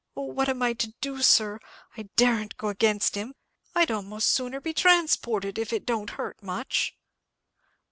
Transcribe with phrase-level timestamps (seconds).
[0.17, 1.59] Oh, what am I to do, sir!
[1.95, 3.35] I daren't go against him.
[3.75, 6.97] I'd a'most sooner be transported, if it don't hurt much."